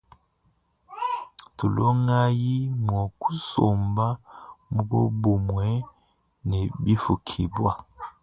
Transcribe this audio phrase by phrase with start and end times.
[1.57, 2.55] Tulongayi
[2.85, 4.07] mua kusomba
[4.71, 5.71] mubobumue
[6.47, 7.73] na bifukibua.